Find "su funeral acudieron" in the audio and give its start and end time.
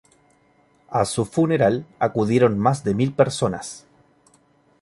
1.05-2.57